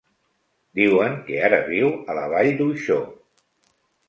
[0.79, 2.99] Diuen que ara viu a la Vall d'Uixó.